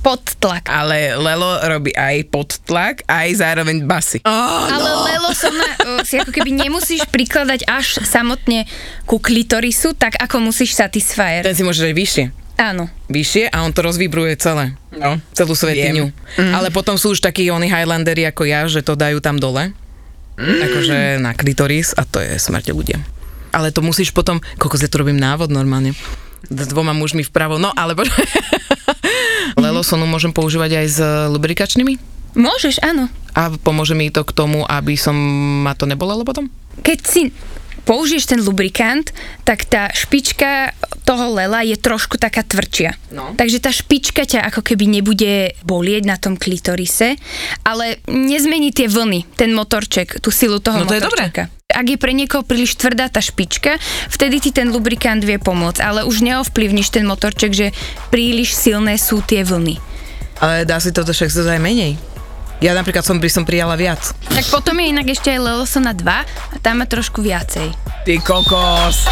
[0.00, 0.70] podtlak.
[0.70, 4.24] Ale Lelo robí aj podtlak, aj zároveň basy.
[4.24, 5.68] Ale Lelo som na,
[6.08, 8.64] si ako keby nemusíš prikladať až samotne
[9.04, 11.44] ku klitorisu, tak ako musíš Satisfyer.
[11.44, 12.24] ten si môže dať vyššie.
[12.58, 12.90] Áno.
[13.06, 14.74] Vyššie a on to rozvibruje celé.
[14.90, 15.22] No.
[15.30, 16.10] Celú svetiňu.
[16.10, 16.50] Viem.
[16.50, 19.70] Ale potom sú už takí oni Highlanderi ako ja, že to dajú tam dole.
[20.38, 22.98] Akože na klitoris a to je smrť ľudia.
[23.54, 25.94] Ale to musíš potom, koľko ja to robím návod normálne,
[26.50, 28.02] s dvoma mužmi vpravo, no alebo...
[29.58, 30.98] Lelosonu môžem používať aj s
[31.34, 31.98] lubrikačnými?
[32.38, 33.10] Môžeš, áno.
[33.34, 35.16] A pomôže mi to k tomu, aby som
[35.64, 36.46] ma to nebolelo potom?
[36.84, 37.22] Keď si
[37.88, 39.08] použiješ ten lubrikant,
[39.48, 40.76] tak tá špička
[41.08, 42.92] toho lela je trošku taká tvrdšia.
[43.16, 43.32] No.
[43.32, 47.16] Takže tá špička ťa ako keby nebude bolieť na tom klitorise,
[47.64, 51.48] ale nezmení tie vlny, ten motorček, tú silu toho No to je motorčeka.
[51.68, 53.80] Ak je pre niekoho príliš tvrdá tá špička,
[54.12, 57.72] vtedy ti ten lubrikant vie pomôcť, ale už neovplyvníš ten motorček, že
[58.12, 59.80] príliš silné sú tie vlny.
[60.44, 61.96] Ale dá si to však aj menej.
[62.58, 64.02] Ja napríklad som by som prijala viac.
[64.34, 67.70] Tak potom je inak ešte aj Lelosona 2 a tam má trošku viacej.
[68.02, 69.06] Ty kokos.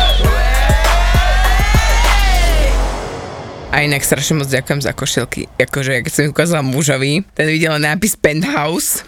[3.71, 5.47] A inak strašne moc ďakujem za košelky.
[5.63, 9.07] Akože, keď som ukázala mužovi, ten videl nápis Penthouse,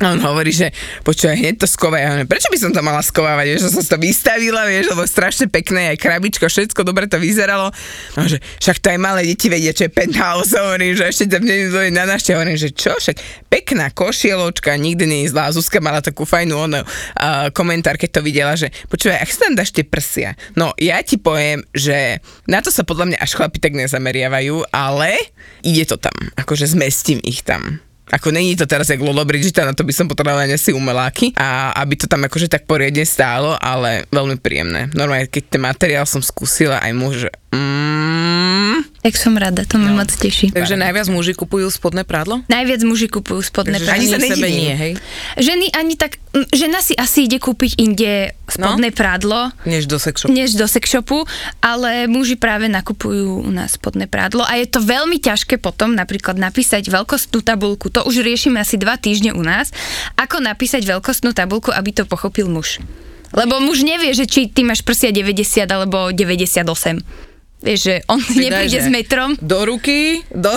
[0.00, 0.72] a on hovorí, že
[1.04, 2.00] počúvaj, hneď to skovaj.
[2.00, 3.52] Ja prečo by som to mala skovávať?
[3.52, 7.68] Vieš, že som to vystavila, vieš, lebo strašne pekné, aj krabičko, všetko dobre to vyzeralo.
[8.16, 11.44] No, že však to aj malé deti vedia, čo je penthouse, hovorím, že ešte tam
[11.44, 13.20] nie na našte, hovorím, že čo, však
[13.52, 15.52] pekná košieločka, nikdy nie je zlá.
[15.52, 19.52] Zuzka mala takú fajnú ono, uh, komentár, keď to videla, že počúvaj, ak sa tam
[19.52, 23.60] dáš tie prsia, no ja ti poviem, že na to sa podľa mňa až chlapi
[23.60, 25.12] tak nezameriavajú, ale
[25.60, 27.84] ide to tam, akože zmestím ich tam.
[28.10, 31.70] Ako není to teraz jak Lolo Bridgeta, na to by som potrebovala asi umeláky a
[31.78, 34.90] aby to tam akože tak poriadne stálo, ale veľmi príjemné.
[34.98, 37.16] Normálne, keď ten materiál som skúsila aj muž,
[37.54, 40.52] mm, Tak som rada, to ma moc teší.
[40.52, 42.44] Takže najviac muži kupujú spodné prádlo?
[42.52, 44.20] Najviac muži kupujú spodné Takže ani prádlo.
[44.20, 44.92] sa sebe nie, hej?
[45.40, 46.20] Ženy ani tak,
[46.52, 50.36] žena si asi ide kúpiť inde spodné prádlo, Než do sex shopu.
[50.36, 51.24] než do sex shopu,
[51.64, 56.36] ale muži práve nakupujú u nás spodné prádlo a je to veľmi ťažké potom napríklad
[56.36, 59.72] napísať veľkostnú tabulku, to už riešime asi dva týždne u nás,
[60.20, 62.84] ako napísať veľkostnú tabulku, aby to pochopil muž.
[63.32, 67.29] Lebo muž nevie, že či ty máš prsia 90 alebo 98.
[67.60, 69.36] Vieš, že on nepríde že s metrom.
[69.36, 70.48] Do ruky, do,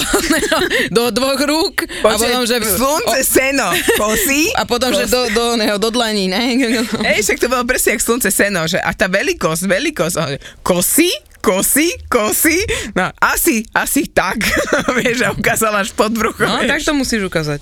[0.95, 2.63] do dvoch rúk a potom, že...
[2.63, 4.47] slunce, seno, kosy.
[4.59, 6.55] A potom, že do, do, neho, do dlaní, ne?
[7.11, 10.15] Hej, však to bolo presne jak slunce, seno, že a tá veľkosť, veľkosť,
[10.63, 11.11] kosy,
[11.43, 12.63] kosy, kosy,
[12.95, 14.39] no asi, asi tak,
[14.95, 16.71] vieš, a ukázala až pod brucho, No, vieš.
[16.71, 17.59] tak to musíš ukázať.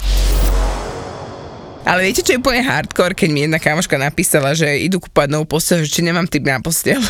[1.81, 5.49] Ale viete, čo je úplne hardcore, keď mi jedna kamoška napísala, že idú kúpať novú
[5.49, 7.01] postel, že či nemám typ na postel.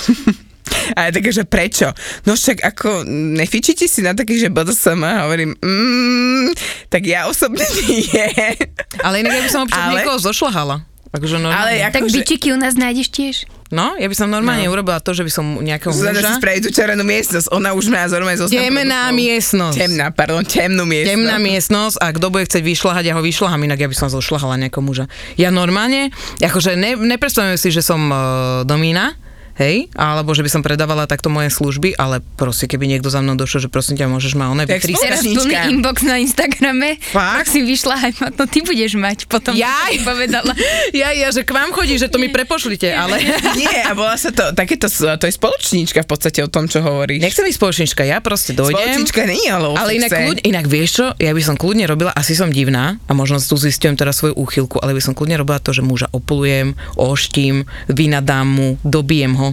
[0.98, 1.90] A ja také, že prečo?
[2.26, 3.06] No však ako,
[3.38, 5.02] nefičíte si na takých, že BDSM?
[5.04, 6.56] A hovorím, mm,
[6.92, 8.28] tak ja osobne nie.
[9.02, 10.92] Ale inak ja by som občas Ale- niekoho zošlahala.
[11.12, 11.52] Normálne.
[11.52, 12.24] Ale Tak akože...
[12.24, 13.36] bičiky u nás nájdeš tiež.
[13.68, 14.72] No, ja by som normálne no.
[14.72, 16.40] urobila to, že by som nejakého Zuzana si muža...
[16.40, 19.76] spraví tú červenú miestnosť, ona už má normálne zoznam Temná miestnosť.
[19.80, 21.12] Temná, pardon, temnú miestnosť.
[21.16, 24.60] Temná miestnosť a kto bude chcieť vyšľahať, ja ho vyšľahám, inak ja by som zošľahala
[24.60, 25.06] nejakého muža.
[25.36, 28.18] Ja normálne, akože ne, nepredstavujem si, že som uh,
[28.68, 29.16] domína,
[29.62, 33.38] hej, alebo že by som predávala takto moje služby, ale proste, keby niekto za mnou
[33.38, 35.06] došiel, že prosím ťa, môžeš ma one Tak vytrískať.
[35.06, 36.98] Teraz plný inbox na Instagrame.
[36.98, 37.46] Fakt?
[37.46, 39.54] Tak si vyšla aj ma, no ty budeš mať potom.
[39.54, 40.54] Som povedala.
[40.92, 43.22] Ja, ja, že k vám chodí, že to mi prepošlite, ale...
[43.62, 47.22] Nie, a bola sa to, takéto, to je spoločníčka v podstate o tom, čo hovoríš.
[47.22, 48.76] Nechcem byť spoločnička, ja proste dojdem.
[48.76, 52.12] Spoločníčka nie je, ale Ale inak, kľud, inak vieš čo, ja by som kľudne robila,
[52.12, 55.62] asi som divná a možno tu zistujem teraz svoju úchylku, ale by som kľudne robila
[55.62, 59.51] to, že muža opulujem, oštím, vynadám mu, dobijem ho.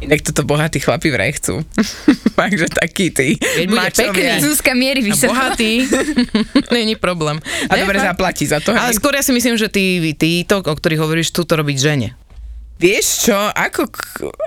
[0.00, 1.60] Inak toto bohatí chlapi vraj chcú.
[2.40, 3.36] Takže taký ty.
[3.36, 4.40] Keď bude pekný.
[4.40, 5.36] Zuzka mierí vysoko.
[5.36, 5.84] bohatý,
[6.76, 7.36] není problém.
[7.68, 8.72] A Ne, dobre zaplatí za to.
[8.72, 8.96] Ale hej.
[8.96, 12.08] skôr ja si myslím, že tí, títo, o ktorých hovoríš, chcú to robiť žene.
[12.80, 13.92] Vieš čo, ako,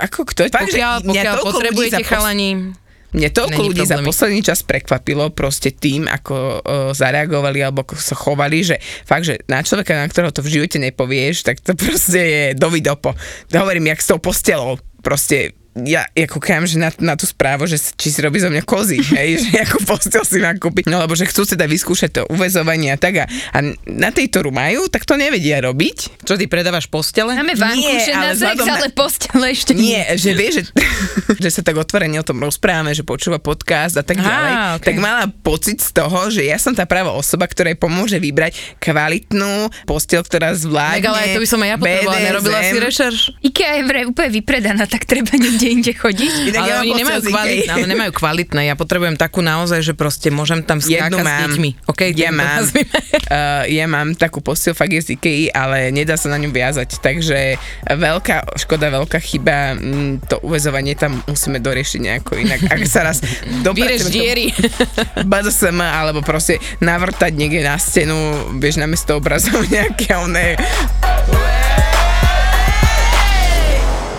[0.02, 0.50] ako kto...
[0.50, 2.74] Pokiaľ, pokiaľ potrebujete pos- chalani,
[3.14, 4.10] Mne toľko Není ľudí za problémy.
[4.10, 6.62] posledný čas prekvapilo proste tým, ako uh,
[6.98, 10.82] zareagovali alebo ako sa chovali, že fakt, že na človeka, na ktorého to v živote
[10.82, 13.14] nepovieš, tak to proste je dovidopo.
[13.54, 14.82] Hovorím, jak s tou postelou.
[15.04, 18.62] Proste ja, ja kúkam, že na, na tú správu, že či si robí zo mňa
[18.62, 22.22] kozy, hej, že akú postel si má kúpiť, no lebo že chcú teda vyskúšať to
[22.30, 23.58] uväzovanie a tak a, a
[23.90, 26.22] na tej, ktorú majú, tak to nevedia robiť.
[26.22, 27.34] Čo ty predávaš postele?
[27.34, 29.98] Máme že na ale sex, na- ale postele ešte nie.
[29.98, 30.64] Nie, že vie, že,
[31.44, 34.86] že sa tak otvorene o tom rozprávame, že počúva podcast a tak ďalej, okej.
[34.86, 38.78] tak mala pocit z toho, že ja som tá práva osoba, ktorá jej pomôže vybrať
[38.78, 42.78] kvalitnú postel, ktorá zvládne Tak ale aj to by som aj ja potrebovala, nerobila si
[42.78, 43.20] rešerš.
[43.42, 46.34] IKEA je vraj úplne vypredaná, tak treba niekde inde chodiť.
[46.52, 48.62] Inak ale ja oni nemajú, kvalitné, ale nemajú kvalitné.
[48.68, 51.70] Ja potrebujem takú naozaj, že proste môžem tam skákať s deťmi.
[51.88, 52.68] Okay, ja mám.
[52.68, 57.00] Uh, ja mám takú postel fakt je z Ikei, ale nedá sa na ňu viazať,
[57.00, 62.60] takže veľká škoda, veľká chyba, mm, to uväzovanie tam musíme doriešiť nejako inak.
[62.68, 63.22] Ak sa raz
[63.66, 64.46] dopracujeme diery.
[65.32, 68.16] BDSM, alebo proste navrtať niekde na stenu,
[68.58, 70.58] vieš, namiesto obrazov nejaké oné.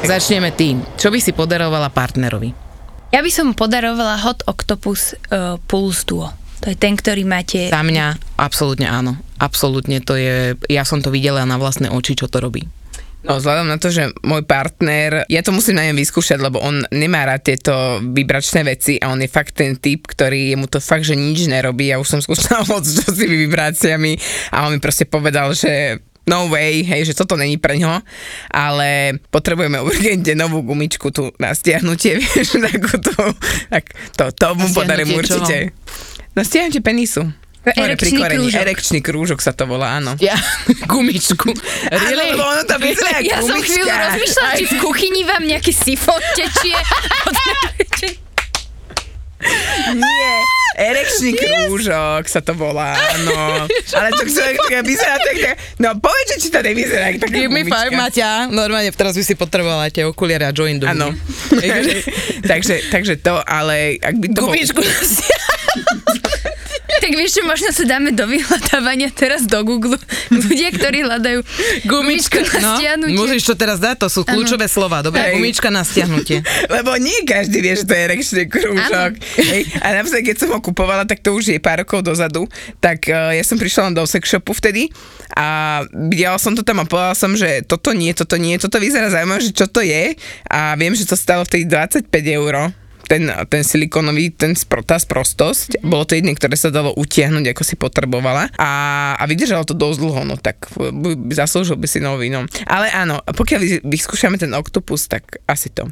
[0.04, 0.84] Začneme tým.
[1.00, 2.52] Čo by si podarovala partnerovi?
[3.08, 6.28] Ja by som podarovala Hot Octopus uh, Pulse Duo.
[6.60, 7.72] To je ten, ktorý máte...
[7.72, 9.16] Za mňa absolútne áno.
[9.40, 12.68] Absolútne to je, ja som to videla na vlastné oči, čo to robí.
[13.24, 16.84] No vzhľadom na to, že môj partner, ja to musím na ňom vyskúšať, lebo on
[16.92, 17.72] nemá rád tieto
[18.04, 21.88] vibračné veci a on je fakt ten typ, ktorý mu to fakt, že nič nerobí.
[21.88, 24.20] Ja už som skúšala moc s tými vibráciami
[24.52, 28.00] a on mi proste povedal, že no way, hej, že toto není pre ňo,
[28.50, 33.12] ale potrebujeme urgentne novú gumičku tu na stiahnutie, vieš, takúto,
[33.68, 33.84] tak
[34.16, 35.72] to, to mu podarím určite.
[36.34, 37.28] Na stiahnutie penisu.
[37.64, 38.60] Erekčný krúžok.
[38.60, 40.20] Erekčný krúžok sa to volá, áno.
[40.20, 40.36] Ja,
[40.92, 41.48] gumičku.
[41.88, 43.72] Áno, lebo ono to vyzerá Ja som gumička.
[43.72, 46.76] chvíľu rozmýšľala, či v kuchyni vám nejaký sifón tečie.
[49.94, 50.32] Nie,
[50.74, 53.68] erekčný krúžok sa to volá, áno.
[53.98, 57.52] Ale to človek tak vyzerá tak, tak, no povedz, že či to nevyzerá taká Give
[57.52, 57.92] me five.
[57.94, 58.50] Maťa.
[58.50, 61.14] Normálne teraz by si potrebovala tie okuliare a join do Áno.
[62.50, 64.82] takže, takže to, ale ak by to Gumičku.
[67.04, 70.00] Tak vieš čo, možno sa dáme do vyhľadávania teraz do Google.
[70.32, 71.44] Ľudia, ktorí hľadajú
[71.84, 73.12] gumičku na No, stiahnutie.
[73.12, 75.04] musíš to teraz dať, to sú kľúčové slova.
[75.04, 75.36] Dobre, Hej.
[75.36, 76.40] gumička na stiahnutie.
[76.74, 79.20] Lebo nie každý vie, že to je erekčný krúžok.
[79.36, 79.62] Hej.
[79.84, 82.48] A napríklad, keď som ho kupovala, tak to už je pár rokov dozadu,
[82.80, 84.88] tak uh, ja som prišla len do sex shopu vtedy
[85.30, 89.12] a videla som to tam a povedala som, že toto nie, toto nie, toto vyzerá
[89.12, 92.72] zaujímavé, že čo to je a viem, že to stalo vtedy 25 eur
[93.06, 95.80] ten, ten silikónový, ten, spro- tá sprostosť.
[95.84, 98.48] Bolo to jedné, ktoré sa dalo utiahnuť, ako si potrebovala.
[98.56, 98.70] A,
[99.16, 102.48] a vydržalo to dosť dlho, no tak b- b- zaslúžil by si nový, no.
[102.64, 105.88] Ale áno, pokiaľ vy- vyskúšame ten oktopus, tak asi to.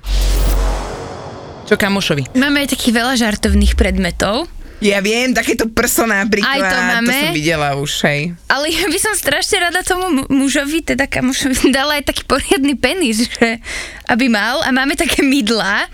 [1.69, 2.35] Čo kamošovi?
[2.37, 4.51] Máme aj takých veľa žartovných predmetov,
[4.83, 7.15] Ja viem, takéto prso napríklad, Aj to máme.
[7.15, 8.35] som videla už, hej.
[8.51, 12.75] ale ja by som strašne rada tomu mu- mužovi, teda kamošovi, dala aj taký poriadny
[12.75, 13.63] penis, že
[14.11, 14.59] aby mal.
[14.61, 15.87] A máme také mydlá,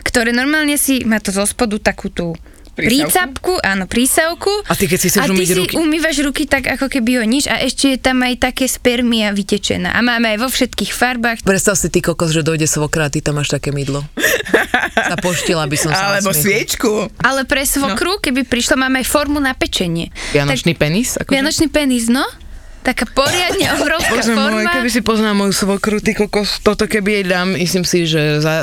[0.00, 2.38] ktoré normálne si, má to zo spodu takú tú?
[2.76, 4.52] Prícapku, áno, prísavku.
[4.68, 5.74] A ty keď si chceš a ty umyť si ruky?
[5.80, 9.96] umývaš ruky tak, ako keby o nič a ešte je tam aj také spermia vytečená.
[9.96, 11.38] A máme aj vo všetkých farbách.
[11.42, 14.04] Predstav si ty kokos, že dojde svokra a ty tam máš také mydlo.
[15.16, 17.08] Zapoštila by som sa Alebo sviečku.
[17.24, 20.12] Ale pre svokru, keby prišla, máme aj formu na pečenie.
[20.36, 21.16] Vianočný penis?
[21.16, 21.32] Akože?
[21.32, 22.24] Vianočný penis, no?
[22.86, 24.72] Taká poriadne obrovská Bože môj, forma.
[24.78, 28.62] keby si poznal moju svokru, ty kokos, toto keby jej dám, myslím si, že za,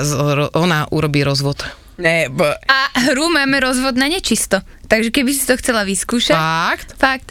[0.56, 1.83] ona urobí rozvod.
[2.04, 4.60] Ne, bo, A hru máme rozvod na nečisto.
[4.92, 6.36] Takže keby si to chcela vyskúšať.
[6.36, 6.90] Fakt?
[7.00, 7.28] Fakt.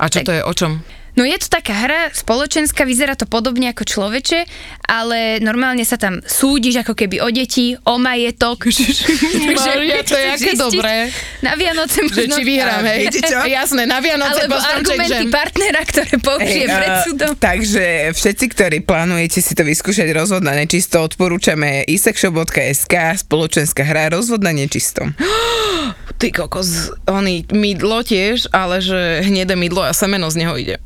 [0.00, 0.80] A čo to je, o čom?
[1.14, 4.50] No je to taká hra spoločenská, vyzerá to podobne ako človeče,
[4.90, 8.66] ale normálne sa tam súdiš ako keby o deti, o majetok.
[9.62, 11.14] Maria, to je aké dobré.
[11.38, 12.34] Na Vianoce Že možno...
[12.34, 13.02] či vyhrám, hej?
[13.46, 17.30] Jasné, na Vianoce Alebo argumenty ček, partnera, ktoré použije Hej, pred súdom.
[17.38, 24.42] takže všetci, ktorí plánujete si to vyskúšať rozvod na nečisto, odporúčame isexshop.sk spoločenská hra rozvod
[24.42, 25.06] na nečisto.
[26.18, 30.76] Ty kokos, oni mydlo tiež, ale že hnedé mydlo a semeno z neho ide.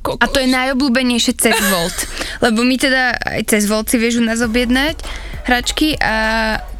[0.00, 0.22] Kokos.
[0.22, 1.96] A to je najobľúbenejšie cez Volt.
[2.44, 5.00] Lebo my teda aj cez Volt si vieš u nás objednať
[5.46, 6.14] hračky a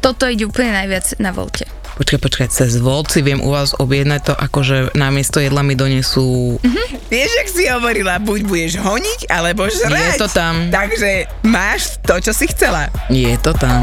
[0.03, 1.65] toto ide úplne najviac na Volte.
[1.97, 6.61] Počkaj, počkaj, cez Volt si viem u vás objednať to, akože namiesto jedla mi donesú...
[7.09, 9.97] Vieš, jak si hovorila, buď budeš honiť, alebo žrať.
[9.97, 10.69] Je to tam.
[10.69, 12.93] Takže máš to, čo si chcela.
[13.09, 13.81] Je to tam.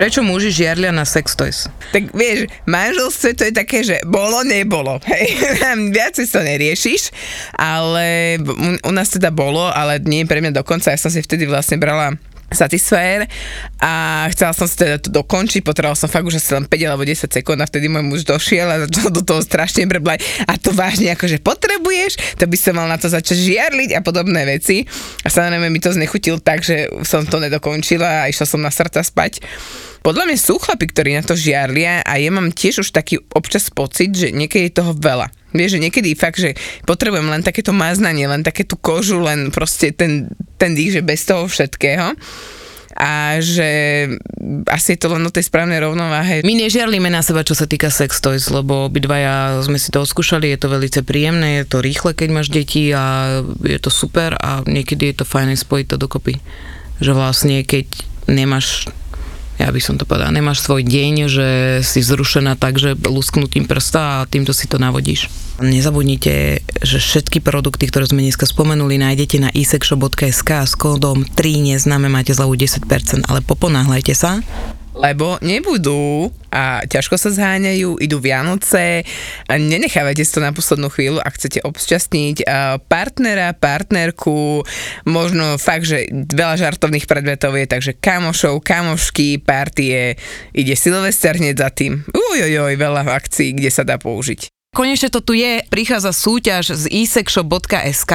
[0.00, 1.68] Prečo muži žiarlia na sex toys?
[1.92, 4.96] Tak vieš, manželstve to je také, že bolo, nebolo.
[5.04, 5.36] Hej,
[5.96, 7.12] viacej to neriešiš,
[7.52, 8.40] ale
[8.80, 10.88] u nás teda bolo, ale nie pre mňa dokonca.
[10.88, 12.16] Ja som si vtedy vlastne brala
[12.50, 13.30] Satisfyer
[13.78, 17.06] a chcela som si teda to dokončiť, potrebovala som fakt už asi len 5 alebo
[17.06, 20.74] 10 sekúnd a vtedy môj muž došiel a začal do toho strašne breblať a to
[20.74, 24.82] vážne akože potrebuješ, to by som mal na to začať žiarliť a podobné veci
[25.22, 29.00] a samozrejme mi to znechutil tak, že som to nedokončila a išla som na srdca
[29.00, 29.40] spať.
[30.00, 33.68] Podľa mňa sú chlapi, ktorí na to žiarlia a ja mám tiež už taký občas
[33.68, 35.28] pocit, že niekedy je toho veľa.
[35.50, 36.54] Vieš, že niekedy fakt, že
[36.86, 41.26] potrebujem len takéto maznanie, len také tú kožu, len proste ten, ten dých, že bez
[41.26, 42.14] toho všetkého
[43.00, 43.70] a že
[44.68, 46.44] asi je to len o tej správnej rovnováhe.
[46.44, 50.52] My nežiarlíme na seba, čo sa týka sex toys, lebo obidvaja sme si to odskúšali,
[50.52, 54.60] je to veľmi príjemné, je to rýchle, keď máš deti a je to super a
[54.68, 56.44] niekedy je to fajn spojiť to dokopy.
[57.00, 57.88] Že vlastne, keď
[58.28, 58.92] nemáš
[59.60, 61.48] ja by som to povedala, nemáš svoj deň, že
[61.84, 65.28] si zrušená tak, že lusknutím prsta a týmto si to navodíš.
[65.60, 71.76] Nezabudnite, že všetky produkty, ktoré sme dneska spomenuli, nájdete na isexshop.sk a s kódom 3
[71.76, 74.40] neznáme máte zľavu 10%, ale poponáhľajte sa,
[74.94, 79.06] lebo nebudú a ťažko sa zháňajú, idú Vianoce,
[79.46, 82.42] nenechávajte si to na poslednú chvíľu, ak chcete obšťastniť
[82.90, 84.66] partnera, partnerku,
[85.06, 90.18] možno fakt, že veľa žartovných predmetov je, takže kamošov, kamošky, partie,
[90.50, 92.02] ide Silvester hneď za tým.
[92.10, 94.50] Ujojoj, veľa akcií, kde sa dá použiť.
[94.70, 98.14] Konečne to tu je, prichádza súťaž z isexshop.sk.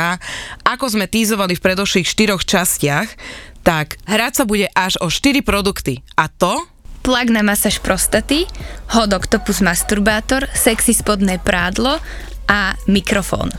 [0.63, 3.11] Ako sme týzovali v predošlých štyroch častiach,
[3.65, 6.05] tak hrať sa bude až o 4 produkty.
[6.13, 6.61] A to?
[7.01, 8.45] Plak na masáž prostaty,
[8.93, 11.97] hot octopus masturbátor, sexy spodné prádlo
[12.45, 13.49] a mikrofón.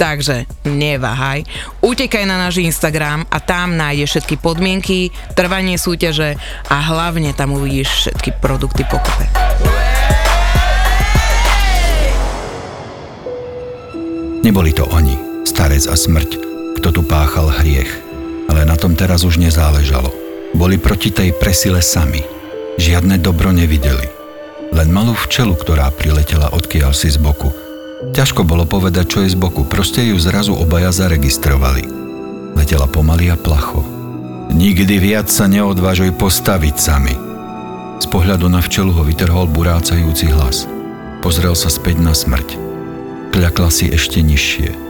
[0.00, 1.44] Takže neváhaj,
[1.84, 6.40] utekaj na náš Instagram a tam nájdeš všetky podmienky, trvanie súťaže
[6.72, 9.28] a hlavne tam uvidíš všetky produkty pokope.
[14.40, 16.30] Neboli to oni, starec a smrť,
[16.80, 18.09] kto tu páchal hriech,
[18.50, 20.10] ale na tom teraz už nezáležalo.
[20.50, 22.26] Boli proti tej presile sami.
[22.74, 24.10] Žiadne dobro nevideli.
[24.74, 27.54] Len malú včelu, ktorá priletela odkiaľ si z boku.
[28.10, 31.86] Ťažko bolo povedať, čo je z boku, proste ju zrazu obaja zaregistrovali.
[32.58, 33.86] Letela pomaly a placho.
[34.50, 37.14] Nikdy viac sa neodvážuj postaviť sami.
[38.02, 40.66] Z pohľadu na včelu ho vytrhol burácajúci hlas.
[41.22, 42.70] Pozrel sa späť na smrť
[43.30, 44.89] kľakla si ešte nižšie.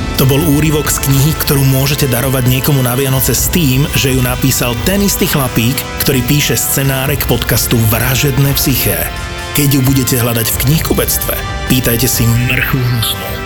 [0.21, 4.21] To bol úryvok z knihy, ktorú môžete darovať niekomu na Vianoce s tým, že ju
[4.21, 9.09] napísal ten istý chlapík, ktorý píše scenáre k podcastu Vražedné psyché.
[9.57, 11.33] Keď ju budete hľadať v knihkubectve,
[11.73, 13.40] pýtajte si mrchu hnusnú.